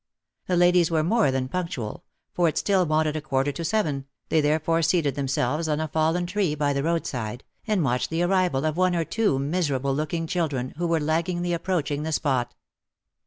The 0.47 0.57
ladies 0.57 0.89
were 0.89 1.03
more 1.03 1.29
than 1.29 1.47
punctual, 1.47 2.05
for 2.33 2.47
it 2.47 2.57
still 2.57 2.87
wanted 2.87 3.15
a 3.15 3.21
quarter 3.21 3.51
to 3.51 3.63
seven, 3.63 4.07
they 4.29 4.41
therefore 4.41 4.81
seated 4.81 5.13
themselves 5.13 5.67
on 5.67 5.79
a 5.79 5.87
fallen 5.87 6.25
tree 6.25 6.55
by 6.55 6.73
the 6.73 6.81
road 6.81 7.05
side, 7.05 7.43
and 7.67 7.83
watched 7.83 8.09
the 8.09 8.23
arrival 8.23 8.65
of 8.65 8.77
one 8.77 8.95
or 8.95 9.05
two 9.05 9.37
miserable 9.37 9.93
looking 9.93 10.25
children 10.25 10.73
who 10.77 10.87
werelaggingly 10.87 11.53
approaching 11.53 12.01
the 12.01 12.11
spot. 12.11 12.55